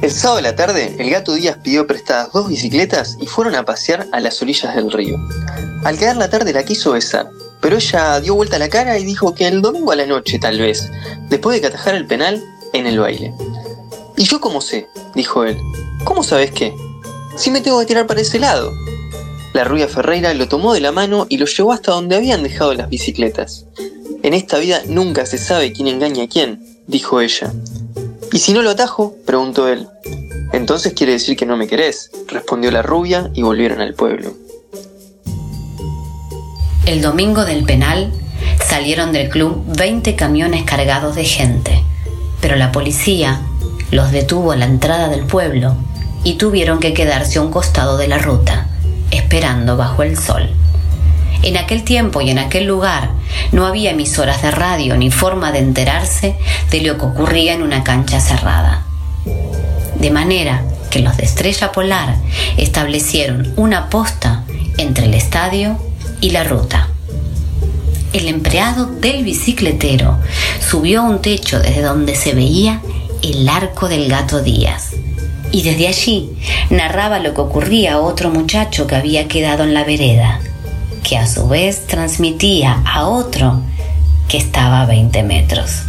El 0.00 0.12
sábado 0.12 0.36
de 0.36 0.42
la 0.42 0.54
tarde, 0.54 0.94
el 0.98 1.10
gato 1.10 1.34
Díaz 1.34 1.58
pidió 1.62 1.86
prestadas 1.86 2.32
dos 2.32 2.48
bicicletas 2.48 3.16
y 3.20 3.26
fueron 3.26 3.56
a 3.56 3.64
pasear 3.64 4.06
a 4.12 4.20
las 4.20 4.40
orillas 4.40 4.76
del 4.76 4.92
río. 4.92 5.16
Al 5.82 5.98
quedar 5.98 6.16
la 6.16 6.30
tarde 6.30 6.52
la 6.52 6.64
quiso 6.64 6.92
besar, 6.92 7.28
pero 7.60 7.76
ella 7.76 8.20
dio 8.20 8.36
vuelta 8.36 8.60
la 8.60 8.68
cara 8.68 8.96
y 8.96 9.04
dijo 9.04 9.34
que 9.34 9.48
el 9.48 9.60
domingo 9.60 9.90
a 9.90 9.96
la 9.96 10.06
noche, 10.06 10.38
tal 10.38 10.60
vez, 10.60 10.88
después 11.28 11.60
de 11.60 11.68
que 11.68 11.90
el 11.90 12.06
penal, 12.06 12.44
en 12.72 12.86
el 12.86 13.00
baile. 13.00 13.34
¿Y 14.16 14.24
yo 14.24 14.40
cómo 14.40 14.60
sé? 14.60 14.86
dijo 15.16 15.44
él. 15.44 15.58
¿Cómo 16.04 16.22
sabes 16.22 16.52
qué? 16.52 16.72
Si 17.36 17.50
me 17.50 17.60
tengo 17.60 17.80
que 17.80 17.86
tirar 17.86 18.06
para 18.06 18.20
ese 18.20 18.38
lado. 18.38 18.72
La 19.52 19.64
rubia 19.64 19.88
Ferreira 19.88 20.32
lo 20.32 20.46
tomó 20.46 20.74
de 20.74 20.80
la 20.80 20.92
mano 20.92 21.26
y 21.28 21.38
lo 21.38 21.46
llevó 21.46 21.72
hasta 21.72 21.90
donde 21.90 22.14
habían 22.14 22.44
dejado 22.44 22.72
las 22.72 22.88
bicicletas. 22.88 23.66
En 24.22 24.32
esta 24.32 24.58
vida 24.58 24.82
nunca 24.86 25.26
se 25.26 25.38
sabe 25.38 25.72
quién 25.72 25.88
engaña 25.88 26.24
a 26.24 26.28
quién, 26.28 26.62
dijo 26.86 27.20
ella. 27.20 27.52
¿Y 28.32 28.38
si 28.38 28.52
no 28.52 28.62
lo 28.62 28.70
atajo? 28.70 29.14
preguntó 29.26 29.68
él. 29.68 29.88
Entonces 30.52 30.92
quiere 30.92 31.12
decir 31.12 31.36
que 31.36 31.46
no 31.46 31.56
me 31.56 31.66
querés, 31.66 32.10
respondió 32.26 32.70
la 32.70 32.82
rubia 32.82 33.30
y 33.34 33.42
volvieron 33.42 33.80
al 33.80 33.94
pueblo. 33.94 34.32
El 36.86 37.02
domingo 37.02 37.44
del 37.44 37.64
penal 37.64 38.12
salieron 38.66 39.12
del 39.12 39.28
club 39.28 39.62
20 39.76 40.16
camiones 40.16 40.64
cargados 40.64 41.16
de 41.16 41.24
gente, 41.24 41.82
pero 42.40 42.56
la 42.56 42.72
policía 42.72 43.40
los 43.90 44.10
detuvo 44.10 44.52
a 44.52 44.56
la 44.56 44.66
entrada 44.66 45.08
del 45.08 45.24
pueblo 45.24 45.74
y 46.24 46.34
tuvieron 46.34 46.80
que 46.80 46.94
quedarse 46.94 47.38
a 47.38 47.42
un 47.42 47.50
costado 47.50 47.96
de 47.96 48.08
la 48.08 48.18
ruta, 48.18 48.68
esperando 49.10 49.76
bajo 49.76 50.02
el 50.02 50.16
sol. 50.18 50.50
En 51.42 51.56
aquel 51.56 51.84
tiempo 51.84 52.20
y 52.20 52.30
en 52.30 52.38
aquel 52.38 52.64
lugar 52.64 53.10
no 53.52 53.66
había 53.66 53.92
emisoras 53.92 54.42
de 54.42 54.50
radio 54.50 54.96
ni 54.96 55.10
forma 55.10 55.52
de 55.52 55.60
enterarse 55.60 56.36
de 56.70 56.80
lo 56.80 56.98
que 56.98 57.06
ocurría 57.06 57.54
en 57.54 57.62
una 57.62 57.84
cancha 57.84 58.20
cerrada. 58.20 58.84
De 59.94 60.10
manera 60.10 60.62
que 60.90 61.00
los 61.00 61.16
de 61.16 61.24
Estrella 61.24 61.72
Polar 61.72 62.16
establecieron 62.56 63.52
una 63.56 63.88
posta 63.88 64.44
entre 64.78 65.06
el 65.06 65.14
estadio 65.14 65.78
y 66.20 66.30
la 66.30 66.44
ruta. 66.44 66.88
El 68.12 68.26
empleado 68.26 68.86
del 68.86 69.22
bicicletero 69.22 70.18
subió 70.66 71.00
a 71.00 71.04
un 71.04 71.20
techo 71.20 71.60
desde 71.60 71.82
donde 71.82 72.14
se 72.14 72.34
veía 72.34 72.80
el 73.22 73.48
arco 73.48 73.88
del 73.88 74.08
gato 74.08 74.40
Díaz 74.42 74.94
y 75.52 75.62
desde 75.62 75.88
allí 75.88 76.30
narraba 76.70 77.18
lo 77.18 77.34
que 77.34 77.40
ocurría 77.40 77.94
a 77.94 78.00
otro 78.00 78.30
muchacho 78.30 78.86
que 78.86 78.96
había 78.96 79.28
quedado 79.28 79.64
en 79.64 79.74
la 79.74 79.84
vereda, 79.84 80.40
que 81.02 81.18
a 81.18 81.26
su 81.26 81.48
vez 81.48 81.86
transmitía 81.86 82.82
a 82.84 83.06
otro 83.06 83.60
que 84.28 84.38
estaba 84.38 84.82
a 84.82 84.86
20 84.86 85.22
metros. 85.22 85.82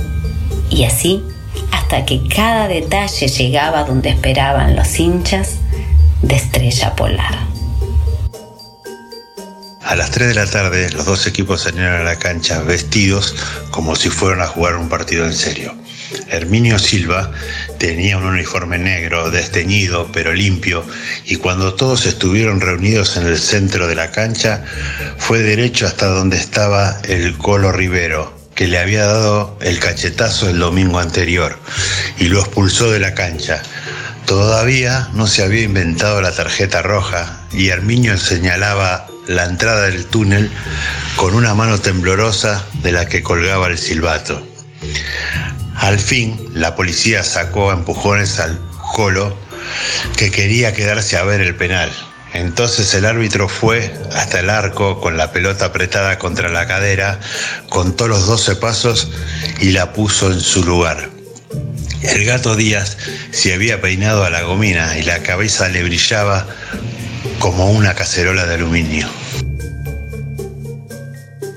Y 0.70 0.84
así 0.84 1.24
hasta 1.72 2.06
que 2.06 2.28
cada 2.28 2.68
detalle 2.68 3.28
llegaba 3.28 3.84
donde 3.84 4.10
esperaban 4.10 4.75
los 4.75 5.00
hinchas 5.00 5.56
de 6.22 6.36
Estrella 6.36 6.96
Polar. 6.96 7.38
A 9.84 9.96
las 9.96 10.12
3 10.12 10.28
de 10.28 10.36
la 10.36 10.46
tarde 10.46 10.89
los 10.92 11.06
dos 11.06 11.25
equipos 11.25 11.62
salieron 11.62 11.94
a 11.94 12.04
la 12.04 12.18
cancha 12.18 12.62
vestidos 12.62 13.36
como 13.72 13.96
si 13.96 14.10
fueran 14.10 14.42
a 14.42 14.48
jugar 14.48 14.75
un 14.75 14.88
partido 14.88 15.25
en 15.25 15.34
serio. 15.34 15.74
Herminio 16.30 16.80
Silva 16.80 17.32
tenía 17.78 18.18
un 18.18 18.25
uniforme 18.25 18.78
negro, 18.78 19.32
desteñido 19.32 20.12
pero 20.12 20.34
limpio, 20.34 20.84
y 21.25 21.36
cuando 21.38 21.74
todos 21.74 22.06
estuvieron 22.06 22.62
reunidos 22.62 23.18
en 23.18 23.28
el 23.28 23.38
centro 23.38 23.88
de 23.88 23.96
la 23.96 24.12
cancha, 24.12 24.63
fue 25.18 25.39
derecho 25.39 25.86
hasta 25.86 26.08
donde 26.08 26.38
estaba 26.38 27.00
el 27.04 27.38
Colo 27.38 27.72
Rivero, 27.72 28.38
que 28.56 28.68
le 28.68 28.80
había 28.80 29.06
dado 29.06 29.58
el 29.62 29.80
cachetazo 29.80 30.50
el 30.50 30.60
domingo 30.60 31.00
anterior, 31.00 31.60
y 32.18 32.25
lo 32.25 32.39
expulsó 32.39 32.92
de 32.92 33.00
la 33.00 33.13
cancha. 33.13 33.62
Todavía 34.25 35.10
no 35.13 35.25
se 35.28 35.44
había 35.44 35.63
inventado 35.63 36.22
la 36.22 36.32
tarjeta 36.32 36.84
roja 36.84 37.48
y 37.51 37.70
Herminio 37.70 38.16
señalaba 38.18 39.08
la 39.28 39.46
entrada 39.46 39.88
del 39.88 40.06
túnel 40.06 40.51
con 41.16 41.34
una 41.34 41.56
mano 41.56 41.80
temblorosa 41.80 42.63
de 42.84 42.92
la 42.92 43.08
que 43.08 43.24
colgaba 43.24 43.68
el 43.68 43.78
silbato. 43.78 44.46
Al 45.79 45.98
fin, 45.98 46.50
la 46.53 46.75
policía 46.75 47.24
sacó 47.24 47.71
a 47.71 47.74
empujones 47.74 48.39
al 48.39 48.59
Colo, 48.93 49.36
que 50.17 50.29
quería 50.29 50.74
quedarse 50.74 51.17
a 51.17 51.24
ver 51.24 51.41
el 51.41 51.55
penal. 51.55 51.89
Entonces 52.33 52.93
el 52.93 53.05
árbitro 53.05 53.48
fue 53.48 53.91
hasta 54.13 54.41
el 54.41 54.50
arco 54.50 55.00
con 55.00 55.17
la 55.17 55.31
pelota 55.31 55.65
apretada 55.65 56.19
contra 56.19 56.50
la 56.50 56.67
cadera, 56.67 57.19
contó 57.69 58.07
los 58.07 58.27
12 58.27 58.57
pasos 58.57 59.09
y 59.62 59.71
la 59.71 59.93
puso 59.93 60.31
en 60.31 60.41
su 60.41 60.63
lugar. 60.63 61.09
El 62.01 62.25
gato 62.25 62.55
Díaz 62.55 62.98
se 63.31 63.53
había 63.53 63.81
peinado 63.81 64.24
a 64.24 64.29
la 64.29 64.43
gomina 64.43 64.98
y 64.98 65.03
la 65.03 65.19
cabeza 65.19 65.69
le 65.69 65.83
brillaba 65.83 66.45
como 67.39 67.71
una 67.71 67.93
cacerola 67.93 68.45
de 68.45 68.55
aluminio. 68.55 69.07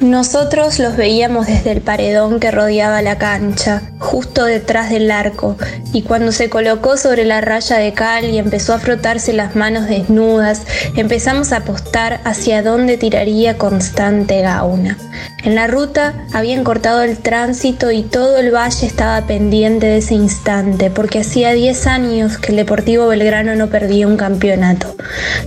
Nosotros 0.00 0.80
los 0.80 0.96
veíamos 0.96 1.46
desde 1.46 1.70
el 1.70 1.80
paredón 1.80 2.40
que 2.40 2.50
rodeaba 2.50 3.02
la 3.02 3.18
cancha, 3.18 3.91
justo 4.02 4.44
detrás 4.44 4.90
del 4.90 5.10
arco, 5.10 5.56
y 5.92 6.02
cuando 6.02 6.32
se 6.32 6.50
colocó 6.50 6.96
sobre 6.96 7.24
la 7.24 7.40
raya 7.40 7.76
de 7.78 7.92
cal 7.92 8.24
y 8.24 8.38
empezó 8.38 8.74
a 8.74 8.78
frotarse 8.78 9.32
las 9.32 9.54
manos 9.54 9.86
desnudas, 9.86 10.62
empezamos 10.96 11.52
a 11.52 11.58
apostar 11.58 12.20
hacia 12.24 12.62
dónde 12.62 12.98
tiraría 12.98 13.56
constante 13.56 14.42
Gauna. 14.42 14.98
En 15.44 15.54
la 15.54 15.66
ruta 15.66 16.14
habían 16.32 16.64
cortado 16.64 17.02
el 17.02 17.18
tránsito 17.18 17.90
y 17.90 18.02
todo 18.02 18.38
el 18.38 18.54
valle 18.54 18.86
estaba 18.86 19.26
pendiente 19.26 19.86
de 19.86 19.98
ese 19.98 20.14
instante, 20.14 20.90
porque 20.90 21.20
hacía 21.20 21.52
10 21.52 21.86
años 21.86 22.38
que 22.38 22.52
el 22.52 22.56
Deportivo 22.56 23.06
Belgrano 23.06 23.54
no 23.54 23.68
perdía 23.68 24.06
un 24.06 24.16
campeonato. 24.16 24.94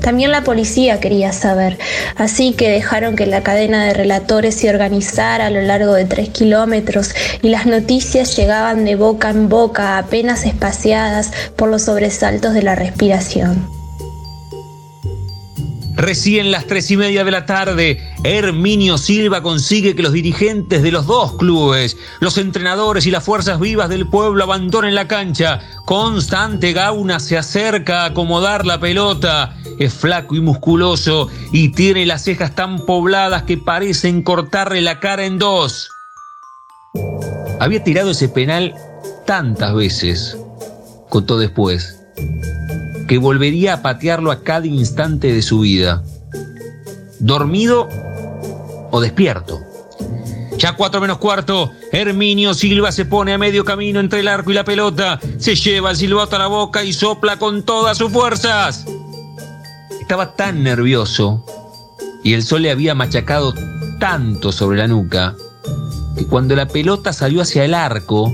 También 0.01 0.31
la 0.31 0.43
policía 0.43 0.99
quería 0.99 1.33
saber, 1.33 1.77
así 2.15 2.53
que 2.53 2.69
dejaron 2.69 3.15
que 3.15 3.25
la 3.25 3.43
cadena 3.43 3.85
de 3.85 3.93
relatores 3.93 4.55
se 4.55 4.69
organizara 4.69 5.47
a 5.47 5.49
lo 5.49 5.61
largo 5.61 5.93
de 5.93 6.05
3 6.05 6.29
kilómetros 6.29 7.13
y 7.41 7.49
las 7.49 7.65
noticias 7.65 8.35
llegaban 8.45 8.85
de 8.85 8.95
boca 8.95 9.31
en 9.31 9.49
boca 9.49 9.97
apenas 9.97 10.45
espaciadas 10.45 11.31
por 11.55 11.67
los 11.67 11.81
sobresaltos 11.81 12.53
de 12.53 12.61
la 12.61 12.75
respiración. 12.75 13.67
Recién 15.95 16.51
las 16.51 16.67
tres 16.67 16.91
y 16.91 16.97
media 16.97 17.23
de 17.23 17.31
la 17.31 17.47
tarde, 17.47 17.99
Herminio 18.23 18.99
Silva 18.99 19.41
consigue 19.41 19.95
que 19.95 20.03
los 20.03 20.13
dirigentes 20.13 20.83
de 20.83 20.91
los 20.91 21.07
dos 21.07 21.37
clubes, 21.37 21.97
los 22.19 22.37
entrenadores 22.37 23.07
y 23.07 23.11
las 23.11 23.23
fuerzas 23.23 23.59
vivas 23.59 23.89
del 23.89 24.07
pueblo 24.07 24.43
abandonen 24.43 24.93
la 24.93 25.07
cancha. 25.07 25.61
Constante 25.85 26.71
Gauna 26.71 27.19
se 27.19 27.39
acerca 27.39 28.03
a 28.03 28.05
acomodar 28.09 28.67
la 28.67 28.79
pelota. 28.79 29.57
Es 29.79 29.91
flaco 29.91 30.35
y 30.35 30.41
musculoso 30.41 31.29
y 31.51 31.69
tiene 31.69 32.05
las 32.05 32.23
cejas 32.23 32.53
tan 32.53 32.85
pobladas 32.85 33.41
que 33.41 33.57
parecen 33.57 34.21
cortarle 34.21 34.81
la 34.81 34.99
cara 34.99 35.25
en 35.25 35.39
dos. 35.39 35.89
Había 37.59 37.83
tirado 37.83 38.11
ese 38.11 38.29
penal 38.29 38.75
tantas 39.25 39.73
veces, 39.73 40.37
contó 41.09 41.37
después 41.37 41.99
que 43.07 43.17
volvería 43.17 43.75
a 43.75 43.81
patearlo 43.81 44.31
a 44.31 44.43
cada 44.43 44.65
instante 44.65 45.31
de 45.31 45.41
su 45.41 45.59
vida. 45.59 46.03
Dormido 47.19 47.87
o 48.91 48.99
despierto. 48.99 49.61
Ya 50.57 50.75
cuatro 50.75 51.01
menos 51.01 51.17
cuarto, 51.17 51.71
Herminio 51.91 52.53
Silva 52.53 52.91
se 52.91 53.05
pone 53.05 53.33
a 53.33 53.37
medio 53.37 53.65
camino 53.65 53.99
entre 53.99 54.21
el 54.21 54.27
arco 54.27 54.51
y 54.51 54.53
la 54.53 54.63
pelota, 54.63 55.19
se 55.37 55.55
lleva 55.55 55.91
el 55.91 55.97
silbato 55.97 56.35
a 56.37 56.39
la 56.39 56.47
boca 56.47 56.83
y 56.83 56.93
sopla 56.93 57.37
con 57.37 57.63
todas 57.63 57.97
sus 57.97 58.11
fuerzas. 58.11 58.85
Estaba 59.99 60.35
tan 60.35 60.63
nervioso 60.63 61.45
y 62.23 62.33
el 62.33 62.43
sol 62.43 62.61
le 62.61 62.71
había 62.71 62.95
machacado 62.95 63.53
tanto 63.99 64.51
sobre 64.51 64.77
la 64.77 64.87
nuca 64.87 65.35
que 66.17 66.25
cuando 66.25 66.55
la 66.55 66.67
pelota 66.67 67.13
salió 67.13 67.41
hacia 67.41 67.65
el 67.65 67.73
arco, 67.73 68.31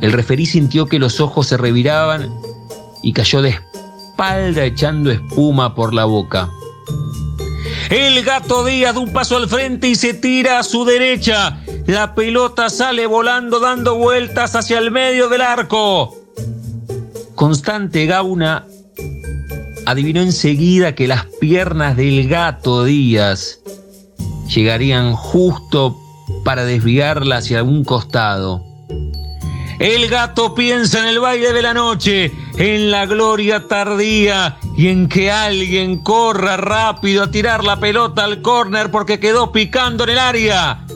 el 0.00 0.12
referí 0.12 0.46
sintió 0.46 0.86
que 0.86 0.98
los 0.98 1.20
ojos 1.20 1.46
se 1.48 1.56
reviraban 1.56 2.32
y 3.02 3.12
cayó 3.12 3.42
de 3.42 3.58
espalda 4.10 4.64
echando 4.64 5.10
espuma 5.10 5.74
por 5.74 5.94
la 5.94 6.04
boca. 6.04 6.50
El 7.90 8.24
gato 8.24 8.64
Díaz 8.64 8.94
da 8.94 9.00
un 9.00 9.12
paso 9.12 9.36
al 9.36 9.48
frente 9.48 9.88
y 9.88 9.94
se 9.94 10.14
tira 10.14 10.58
a 10.58 10.62
su 10.62 10.84
derecha. 10.84 11.60
La 11.86 12.14
pelota 12.14 12.70
sale 12.70 13.06
volando 13.06 13.60
dando 13.60 13.96
vueltas 13.96 14.54
hacia 14.54 14.78
el 14.78 14.90
medio 14.90 15.28
del 15.28 15.42
arco. 15.42 16.16
Constante 17.34 18.06
Gauna 18.06 18.66
adivinó 19.86 20.22
enseguida 20.22 20.94
que 20.94 21.08
las 21.08 21.26
piernas 21.40 21.96
del 21.96 22.28
gato 22.28 22.84
Díaz 22.84 23.60
llegarían 24.48 25.14
justo 25.14 26.00
para 26.44 26.64
desviarla 26.64 27.38
hacia 27.38 27.62
un 27.62 27.84
costado. 27.84 28.64
El 29.80 30.08
gato 30.08 30.54
piensa 30.54 31.00
en 31.00 31.06
el 31.06 31.18
baile 31.18 31.52
de 31.52 31.62
la 31.62 31.74
noche, 31.74 32.32
en 32.56 32.90
la 32.90 33.06
gloria 33.06 33.66
tardía 33.66 34.56
y 34.76 34.88
en 34.88 35.08
que 35.08 35.32
alguien 35.32 35.98
corra 36.02 36.56
rápido 36.56 37.24
a 37.24 37.30
tirar 37.30 37.64
la 37.64 37.80
pelota 37.80 38.24
al 38.24 38.40
córner 38.40 38.90
porque 38.90 39.18
quedó 39.18 39.50
picando 39.50 40.04
en 40.04 40.10
el 40.10 40.18
área. 40.18 40.86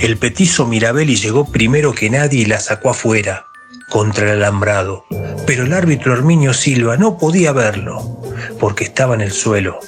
El 0.00 0.18
petizo 0.18 0.66
Mirabelli 0.66 1.16
llegó 1.16 1.50
primero 1.50 1.94
que 1.94 2.10
nadie 2.10 2.42
y 2.42 2.44
la 2.44 2.60
sacó 2.60 2.90
afuera, 2.90 3.46
contra 3.88 4.24
el 4.24 4.42
alambrado. 4.42 5.04
Pero 5.46 5.64
el 5.64 5.72
árbitro 5.72 6.12
Herminio 6.12 6.52
Silva 6.52 6.96
no 6.96 7.16
podía 7.16 7.52
verlo, 7.52 8.20
porque 8.60 8.84
estaba 8.84 9.14
en 9.14 9.22
el 9.22 9.32
suelo, 9.32 9.78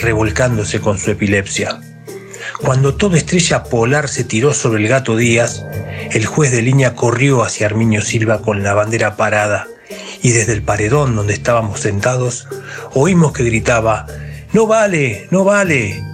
revolcándose 0.00 0.80
con 0.80 0.98
su 0.98 1.12
epilepsia. 1.12 1.78
Cuando 2.62 2.94
toda 2.94 3.18
estrella 3.18 3.64
polar 3.64 4.08
se 4.08 4.22
tiró 4.22 4.54
sobre 4.54 4.82
el 4.82 4.88
gato 4.88 5.16
Díaz, 5.16 5.64
el 6.12 6.26
juez 6.26 6.52
de 6.52 6.62
línea 6.62 6.94
corrió 6.94 7.42
hacia 7.42 7.66
Herminio 7.66 8.02
Silva 8.02 8.40
con 8.40 8.62
la 8.62 8.72
bandera 8.72 9.16
parada 9.16 9.66
y 10.22 10.30
desde 10.30 10.52
el 10.52 10.62
paredón 10.62 11.16
donde 11.16 11.32
estábamos 11.32 11.80
sentados 11.80 12.46
oímos 12.94 13.32
que 13.32 13.42
gritaba, 13.42 14.06
No 14.52 14.68
vale, 14.68 15.26
no 15.32 15.42
vale. 15.42 16.04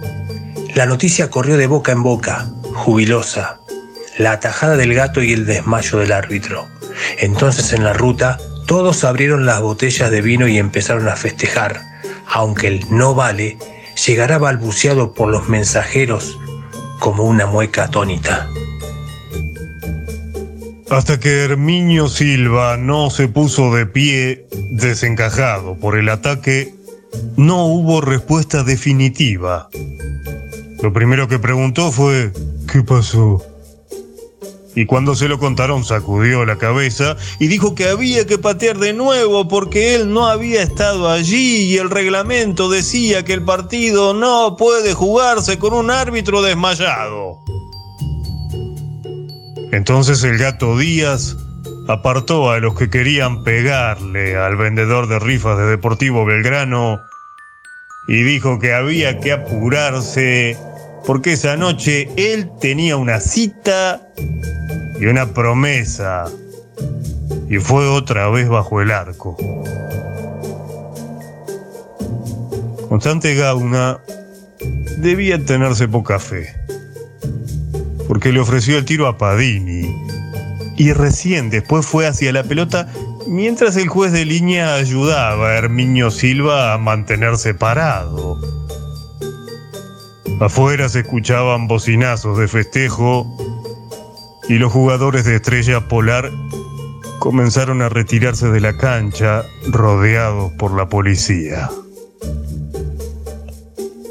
La 0.73 0.87
noticia 0.87 1.29
corrió 1.29 1.55
de 1.55 1.67
boca 1.67 1.91
en 1.91 2.01
boca, 2.01 2.47
jubilosa, 2.73 3.59
la 4.17 4.31
atajada 4.31 4.75
del 4.75 4.95
gato 4.95 5.21
y 5.21 5.33
el 5.33 5.45
desmayo 5.45 5.99
del 5.99 6.11
árbitro. 6.11 6.67
Entonces 7.19 7.73
en 7.73 7.83
la 7.83 7.93
ruta 7.93 8.39
todos 8.65 9.03
abrieron 9.03 9.45
las 9.45 9.61
botellas 9.61 10.09
de 10.09 10.21
vino 10.21 10.47
y 10.47 10.57
empezaron 10.57 11.07
a 11.09 11.15
festejar, 11.15 11.81
aunque 12.25 12.67
el 12.67 12.85
no 12.89 13.13
vale 13.13 13.59
llegará 14.05 14.37
balbuceado 14.37 15.13
por 15.13 15.29
los 15.29 15.49
mensajeros 15.49 16.37
como 16.99 17.23
una 17.23 17.45
mueca 17.45 17.85
atónita. 17.85 18.49
Hasta 20.89 21.19
que 21.19 21.43
Herminio 21.43 22.07
Silva 22.07 22.77
no 22.77 23.09
se 23.09 23.27
puso 23.27 23.73
de 23.75 23.85
pie 23.85 24.47
desencajado 24.71 25.75
por 25.75 25.97
el 25.97 26.09
ataque, 26.09 26.73
no 27.37 27.65
hubo 27.65 28.01
respuesta 28.01 28.63
definitiva. 28.63 29.69
Lo 30.81 30.91
primero 30.91 31.27
que 31.27 31.37
preguntó 31.37 31.91
fue, 31.91 32.31
¿qué 32.71 32.81
pasó? 32.81 33.43
Y 34.75 34.85
cuando 34.85 35.15
se 35.15 35.27
lo 35.27 35.39
contaron 35.39 35.83
sacudió 35.83 36.45
la 36.45 36.57
cabeza 36.57 37.17
y 37.39 37.47
dijo 37.47 37.75
que 37.75 37.89
había 37.89 38.27
que 38.27 38.37
patear 38.37 38.77
de 38.77 38.93
nuevo 38.93 39.47
porque 39.47 39.95
él 39.95 40.13
no 40.13 40.27
había 40.27 40.61
estado 40.61 41.09
allí 41.09 41.63
y 41.63 41.77
el 41.77 41.89
reglamento 41.89 42.69
decía 42.69 43.25
que 43.25 43.33
el 43.33 43.43
partido 43.43 44.13
no 44.13 44.55
puede 44.57 44.93
jugarse 44.93 45.57
con 45.57 45.73
un 45.73 45.89
árbitro 45.89 46.41
desmayado. 46.41 47.39
Entonces 49.71 50.23
el 50.23 50.37
gato 50.37 50.77
Díaz 50.77 51.35
apartó 51.87 52.51
a 52.51 52.59
los 52.59 52.75
que 52.75 52.89
querían 52.89 53.43
pegarle 53.43 54.37
al 54.37 54.55
vendedor 54.55 55.07
de 55.07 55.19
rifas 55.19 55.57
de 55.57 55.65
Deportivo 55.65 56.25
Belgrano 56.25 56.99
y 58.07 58.23
dijo 58.23 58.59
que 58.59 58.73
había 58.73 59.19
que 59.19 59.31
apurarse 59.31 60.57
porque 61.09 61.33
esa 61.33 61.57
noche 61.57 62.07
él 62.17 62.51
tenía 62.61 62.95
una 62.95 63.19
cita 63.19 63.99
y 65.01 65.07
una 65.07 65.33
promesa 65.33 66.25
y 67.49 67.57
fue 67.57 67.87
otra 67.87 68.29
vez 68.29 68.47
bajo 68.47 68.79
el 68.79 68.91
arco. 68.91 69.35
Constante 72.89 73.33
Gauna 73.33 73.97
debía 74.99 75.43
tenerse 75.43 75.87
poca 75.87 76.19
fe, 76.19 76.53
porque 78.07 78.31
le 78.31 78.39
ofreció 78.39 78.77
el 78.77 78.85
tiro 78.85 79.07
a 79.07 79.17
Padini 79.17 79.91
y 80.77 80.93
recién 80.93 81.49
después 81.49 81.87
fue 81.87 82.05
hacia 82.05 82.31
la 82.33 82.43
pelota 82.43 82.87
mientras 83.25 83.77
el 83.77 83.87
juez 83.87 84.11
de 84.11 84.25
línea 84.25 84.75
ayudaba 84.75 85.49
a 85.49 85.55
Herminio 85.55 86.11
Silva 86.11 86.75
a 86.75 86.77
mantenerse 86.77 87.55
parado. 87.55 88.68
Afuera 90.39 90.87
se 90.87 91.01
escuchaban 91.01 91.67
bocinazos 91.67 92.37
de 92.37 92.47
festejo 92.47 93.27
y 94.47 94.53
los 94.53 94.71
jugadores 94.71 95.25
de 95.25 95.35
Estrella 95.35 95.87
Polar 95.89 96.31
comenzaron 97.19 97.81
a 97.81 97.89
retirarse 97.89 98.47
de 98.47 98.61
la 98.61 98.77
cancha 98.77 99.43
rodeados 99.67 100.53
por 100.53 100.75
la 100.75 100.87
policía. 100.87 101.69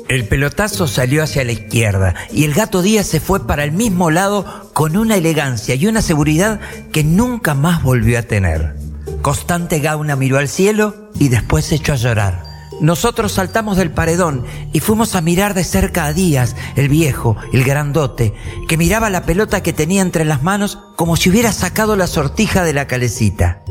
El 0.09 0.27
pelotazo 0.27 0.87
salió 0.87 1.23
hacia 1.23 1.45
la 1.45 1.53
izquierda 1.53 2.15
y 2.31 2.45
el 2.45 2.53
gato 2.53 2.83
Díaz 2.83 3.07
se 3.07 3.21
fue 3.21 3.47
para 3.47 3.65
el 3.65 3.73
mismo 3.73 4.11
lado 4.11 4.71
con 4.75 4.97
una 4.97 5.17
elegancia 5.17 5.75
y 5.75 5.87
una 5.87 6.03
seguridad 6.03 6.61
que 6.93 7.05
nunca 7.05 7.55
más 7.55 7.83
volvió 7.83 8.19
a 8.19 8.23
tener. 8.23 8.75
Constante 9.23 9.81
Gauna 9.81 10.15
miró 10.17 10.39
al 10.39 10.49
cielo 10.49 11.11
y 11.19 11.29
después 11.29 11.65
se 11.67 11.77
echó 11.77 11.95
a 11.95 11.97
llorar. 11.97 12.48
Nosotros 12.81 13.33
saltamos 13.33 13.77
del 13.77 13.91
paredón 13.91 14.45
y 14.73 14.81
fuimos 14.81 15.15
a 15.15 15.21
mirar 15.21 15.55
de 15.55 15.65
cerca 15.65 16.05
a 16.05 16.13
Díaz, 16.13 16.55
el 16.77 16.89
viejo, 16.89 17.37
el 17.53 17.65
grandote, 17.65 18.35
que 18.69 18.77
miraba 18.77 19.11
la 19.11 19.25
pelota 19.25 19.63
que 19.63 19.73
tenía 19.73 20.03
entre 20.03 20.25
las 20.25 20.43
manos 20.43 20.79
como 20.97 21.17
si 21.17 21.31
hubiera 21.31 21.53
sacado 21.53 21.97
la 21.97 22.07
sortija 22.07 22.63
de 22.63 22.73
la 22.73 22.87
calecita. 22.87 23.63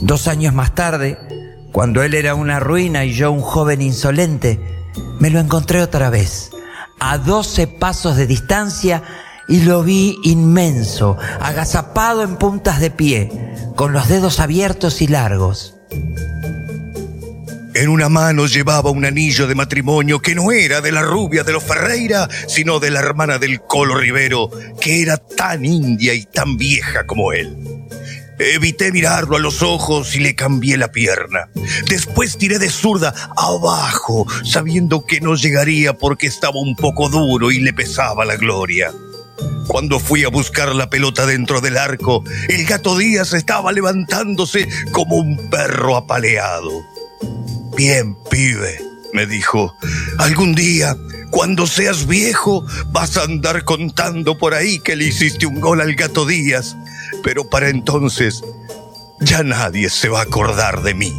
Dos 0.00 0.28
años 0.28 0.54
más 0.54 0.74
tarde, 0.74 1.18
cuando 1.72 2.02
él 2.02 2.14
era 2.14 2.34
una 2.34 2.58
ruina 2.58 3.04
y 3.04 3.12
yo 3.12 3.30
un 3.30 3.42
joven 3.42 3.82
insolente, 3.82 4.60
me 5.20 5.30
lo 5.30 5.38
encontré 5.38 5.82
otra 5.82 6.10
vez, 6.10 6.50
a 7.00 7.18
doce 7.18 7.66
pasos 7.66 8.16
de 8.16 8.26
distancia, 8.26 9.02
y 9.48 9.60
lo 9.60 9.82
vi 9.82 10.18
inmenso, 10.22 11.16
agazapado 11.40 12.22
en 12.22 12.36
puntas 12.36 12.80
de 12.80 12.90
pie, 12.90 13.54
con 13.76 13.92
los 13.92 14.08
dedos 14.08 14.40
abiertos 14.40 15.02
y 15.02 15.08
largos. 15.08 15.71
En 17.74 17.88
una 17.88 18.10
mano 18.10 18.46
llevaba 18.46 18.90
un 18.90 19.06
anillo 19.06 19.46
de 19.46 19.54
matrimonio 19.54 20.20
que 20.20 20.34
no 20.34 20.52
era 20.52 20.82
de 20.82 20.92
la 20.92 21.00
rubia 21.00 21.42
de 21.42 21.52
los 21.52 21.64
Ferreira, 21.64 22.28
sino 22.46 22.80
de 22.80 22.90
la 22.90 23.00
hermana 23.00 23.38
del 23.38 23.62
Colo 23.62 23.96
Rivero, 23.96 24.50
que 24.78 25.00
era 25.00 25.16
tan 25.16 25.64
india 25.64 26.12
y 26.12 26.24
tan 26.24 26.58
vieja 26.58 27.06
como 27.06 27.32
él. 27.32 27.56
Evité 28.38 28.92
mirarlo 28.92 29.36
a 29.36 29.40
los 29.40 29.62
ojos 29.62 30.14
y 30.16 30.18
le 30.18 30.34
cambié 30.34 30.76
la 30.76 30.92
pierna. 30.92 31.48
Después 31.88 32.36
tiré 32.36 32.58
de 32.58 32.68
zurda 32.68 33.14
abajo, 33.36 34.26
sabiendo 34.44 35.06
que 35.06 35.20
no 35.20 35.34
llegaría 35.34 35.94
porque 35.94 36.26
estaba 36.26 36.60
un 36.60 36.76
poco 36.76 37.08
duro 37.08 37.50
y 37.50 37.60
le 37.60 37.72
pesaba 37.72 38.26
la 38.26 38.36
gloria. 38.36 38.92
Cuando 39.66 39.98
fui 39.98 40.24
a 40.24 40.28
buscar 40.28 40.74
la 40.74 40.90
pelota 40.90 41.24
dentro 41.24 41.62
del 41.62 41.78
arco, 41.78 42.22
el 42.48 42.66
gato 42.66 42.98
Díaz 42.98 43.32
estaba 43.32 43.72
levantándose 43.72 44.68
como 44.90 45.16
un 45.16 45.48
perro 45.48 45.96
apaleado. 45.96 46.91
Bien, 47.84 48.14
pibe, 48.30 48.78
me 49.12 49.26
dijo, 49.26 49.74
algún 50.18 50.54
día, 50.54 50.96
cuando 51.32 51.66
seas 51.66 52.06
viejo, 52.06 52.64
vas 52.92 53.16
a 53.16 53.24
andar 53.24 53.64
contando 53.64 54.38
por 54.38 54.54
ahí 54.54 54.78
que 54.78 54.94
le 54.94 55.06
hiciste 55.06 55.46
un 55.46 55.60
gol 55.60 55.80
al 55.80 55.96
gato 55.96 56.24
Díaz, 56.24 56.76
pero 57.24 57.50
para 57.50 57.70
entonces 57.70 58.44
ya 59.18 59.42
nadie 59.42 59.90
se 59.90 60.08
va 60.08 60.20
a 60.20 60.22
acordar 60.22 60.84
de 60.84 60.94
mí. 60.94 61.12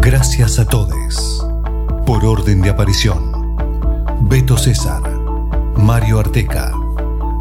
Gracias 0.00 0.58
a 0.58 0.64
todos. 0.64 1.46
Por 2.06 2.24
orden 2.24 2.62
de 2.62 2.70
aparición. 2.70 3.56
Beto 4.22 4.56
César. 4.56 5.02
Mario 5.76 6.20
Arteca. 6.20 6.72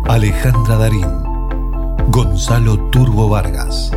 Alejandra 0.08 0.78
Darín, 0.78 1.06
Gonzalo 2.08 2.80
Turbo 2.92 3.28
Vargas, 3.28 3.92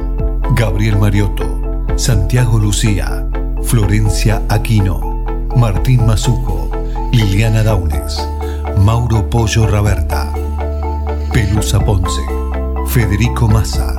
Gabriel 0.56 0.98
Mariotto, 0.98 1.46
Santiago 1.94 2.58
Lucía, 2.58 3.24
Florencia 3.62 4.42
Aquino, 4.48 5.24
Martín 5.54 6.04
Mazuco, 6.04 6.68
Liliana 7.12 7.62
Daunes, 7.62 8.28
Mauro 8.78 9.30
Pollo 9.30 9.68
Raberta, 9.68 10.32
Pelusa 11.32 11.78
Ponce, 11.78 12.22
Federico 12.88 13.46
Massa, 13.46 13.94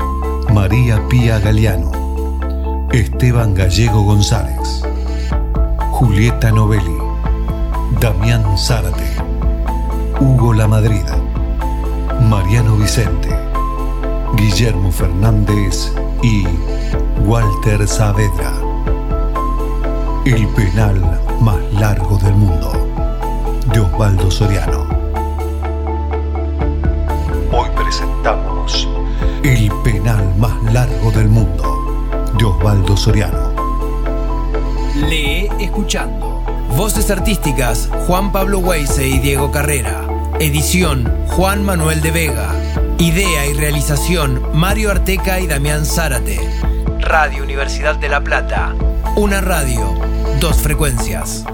María 0.54 1.08
Pía 1.08 1.40
Galeano, 1.40 1.92
Esteban 2.92 3.54
Gallego 3.54 4.04
González, 4.04 4.84
Julieta 5.92 6.52
Novelli, 6.52 6.98
Damián 8.02 8.58
Zárate, 8.58 9.16
Hugo 10.20 10.54
Lamadrida, 10.54 11.31
Mariano 12.32 12.78
Vicente, 12.78 13.28
Guillermo 14.38 14.90
Fernández 14.90 15.92
y 16.24 16.46
Walter 17.26 17.86
Saavedra. 17.86 18.54
El 20.24 20.48
penal 20.48 21.20
más 21.42 21.58
largo 21.74 22.18
del 22.20 22.34
mundo, 22.36 22.72
de 23.74 23.82
Osvaldo 23.82 24.32
Soriano. 24.32 24.88
Hoy 27.52 27.68
presentamos 27.76 28.88
El 29.44 29.70
penal 29.84 30.34
más 30.38 30.56
largo 30.72 31.12
del 31.12 31.28
mundo, 31.28 32.08
de 32.40 32.46
Osvaldo 32.46 32.96
Soriano. 32.96 33.52
Lee 34.96 35.50
escuchando. 35.60 36.46
Voces 36.78 37.12
artísticas 37.12 37.90
Juan 38.08 38.32
Pablo 38.32 38.60
Weise 38.60 39.06
y 39.06 39.20
Diego 39.20 39.52
Carrera. 39.52 40.11
Edición 40.42 41.06
Juan 41.28 41.64
Manuel 41.64 42.02
de 42.02 42.10
Vega. 42.10 42.50
Idea 42.98 43.46
y 43.46 43.54
realización 43.54 44.42
Mario 44.56 44.90
Arteca 44.90 45.40
y 45.40 45.46
Damián 45.46 45.86
Zárate. 45.86 46.40
Radio 47.00 47.44
Universidad 47.44 47.96
de 47.98 48.10
La 48.10 48.24
Plata. 48.24 48.74
Una 49.16 49.40
radio, 49.40 49.94
dos 50.40 50.58
frecuencias. 50.58 51.46